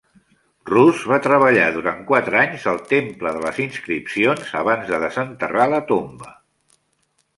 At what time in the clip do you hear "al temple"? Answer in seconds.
2.73-3.35